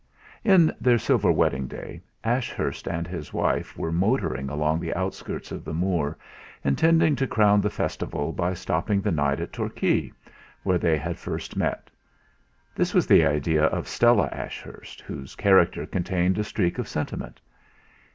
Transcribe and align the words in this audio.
In 0.43 0.73
their 0.81 0.97
silver 0.97 1.31
wedding 1.31 1.67
day 1.67 2.01
Ashurst 2.23 2.87
and 2.87 3.05
his 3.05 3.31
wife 3.33 3.77
were 3.77 3.91
motoring 3.91 4.49
along 4.49 4.79
the 4.79 4.95
outskirts 4.95 5.51
of 5.51 5.63
the 5.63 5.75
moor, 5.75 6.17
intending 6.63 7.15
to 7.17 7.27
crown 7.27 7.61
the 7.61 7.69
festival 7.69 8.31
by 8.31 8.55
stopping 8.55 9.01
the 9.01 9.11
night 9.11 9.39
at 9.39 9.53
Torquay, 9.53 10.11
where 10.63 10.79
they 10.79 10.97
had 10.97 11.19
first 11.19 11.55
met. 11.55 11.91
This 12.73 12.95
was 12.95 13.05
the 13.05 13.23
idea 13.23 13.65
of 13.65 13.87
Stella 13.87 14.27
Ashurst, 14.31 15.01
whose 15.01 15.35
character 15.35 15.85
contained 15.85 16.39
a 16.39 16.43
streak 16.43 16.79
of 16.79 16.87
sentiment. 16.87 17.39